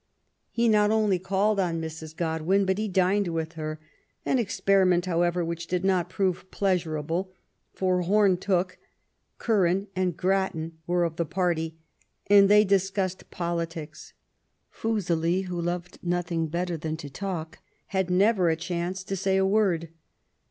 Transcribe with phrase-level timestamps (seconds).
[0.29, 2.17] '* He not only called on Mrs.
[2.17, 3.79] God win, but he dined with her;
[4.25, 7.31] an experiment, however, which did not prove pleasurable,
[7.75, 8.79] for Home Tooke,
[9.37, 11.77] Cur ran, and Grattan were of the party,
[12.25, 14.13] and they discussed politics.
[14.71, 17.59] Fuseli, who loved nothing better than to talk,
[17.89, 19.89] had never a chance to say a word.